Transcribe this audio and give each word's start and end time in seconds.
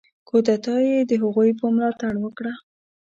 کودتا 0.29 0.75
یې 0.87 0.97
د 1.09 1.11
هغوی 1.23 1.49
په 1.59 1.65
ملاتړ 1.75 2.13
وکړه. 2.19 2.53